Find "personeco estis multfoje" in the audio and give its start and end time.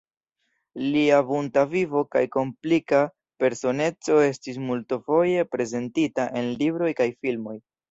3.45-5.47